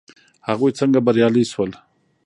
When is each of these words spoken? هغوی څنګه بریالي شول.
هغوی 0.49 0.71
څنګه 0.79 0.99
بریالي 1.05 1.43
شول. 1.51 1.71